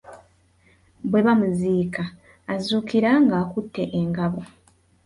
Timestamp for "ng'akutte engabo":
3.25-4.41